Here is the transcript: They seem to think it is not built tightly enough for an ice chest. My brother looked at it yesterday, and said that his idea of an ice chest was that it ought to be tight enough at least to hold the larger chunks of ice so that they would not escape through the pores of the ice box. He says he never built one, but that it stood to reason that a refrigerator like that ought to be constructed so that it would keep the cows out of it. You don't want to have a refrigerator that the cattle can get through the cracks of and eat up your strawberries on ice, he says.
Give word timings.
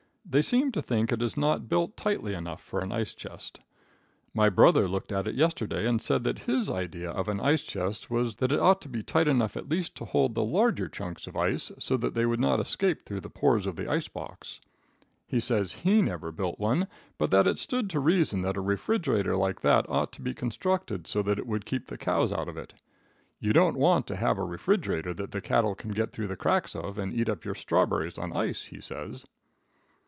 They 0.23 0.43
seem 0.43 0.71
to 0.73 0.81
think 0.81 1.11
it 1.11 1.21
is 1.21 1.35
not 1.35 1.67
built 1.67 1.97
tightly 1.97 2.33
enough 2.33 2.61
for 2.63 2.79
an 2.79 2.93
ice 2.93 3.13
chest. 3.13 3.59
My 4.33 4.47
brother 4.47 4.87
looked 4.87 5.11
at 5.11 5.27
it 5.27 5.35
yesterday, 5.35 5.85
and 5.85 6.01
said 6.01 6.23
that 6.23 6.43
his 6.43 6.69
idea 6.69 7.09
of 7.11 7.27
an 7.27 7.41
ice 7.41 7.63
chest 7.63 8.09
was 8.09 8.37
that 8.37 8.53
it 8.53 8.59
ought 8.59 8.79
to 8.83 8.87
be 8.87 9.03
tight 9.03 9.27
enough 9.27 9.57
at 9.57 9.67
least 9.67 9.93
to 9.95 10.05
hold 10.05 10.33
the 10.33 10.43
larger 10.43 10.87
chunks 10.87 11.27
of 11.27 11.35
ice 11.35 11.69
so 11.79 11.97
that 11.97 12.13
they 12.13 12.25
would 12.25 12.39
not 12.39 12.61
escape 12.61 13.03
through 13.03 13.19
the 13.19 13.29
pores 13.29 13.65
of 13.65 13.75
the 13.75 13.91
ice 13.91 14.07
box. 14.07 14.61
He 15.27 15.41
says 15.41 15.73
he 15.83 16.01
never 16.01 16.31
built 16.31 16.57
one, 16.57 16.87
but 17.17 17.29
that 17.31 17.47
it 17.47 17.59
stood 17.59 17.89
to 17.89 17.99
reason 17.99 18.41
that 18.43 18.55
a 18.55 18.61
refrigerator 18.61 19.35
like 19.35 19.59
that 19.61 19.89
ought 19.89 20.13
to 20.13 20.21
be 20.21 20.33
constructed 20.33 21.07
so 21.07 21.21
that 21.23 21.39
it 21.39 21.47
would 21.47 21.65
keep 21.65 21.87
the 21.87 21.97
cows 21.97 22.31
out 22.31 22.47
of 22.47 22.55
it. 22.55 22.73
You 23.41 23.51
don't 23.51 23.75
want 23.75 24.07
to 24.07 24.15
have 24.15 24.37
a 24.37 24.45
refrigerator 24.45 25.13
that 25.13 25.31
the 25.31 25.41
cattle 25.41 25.75
can 25.75 25.91
get 25.91 26.13
through 26.13 26.27
the 26.27 26.37
cracks 26.37 26.73
of 26.73 26.97
and 26.97 27.13
eat 27.13 27.27
up 27.27 27.43
your 27.43 27.55
strawberries 27.55 28.17
on 28.17 28.31
ice, 28.31 28.65
he 28.65 28.79
says. 28.79 29.25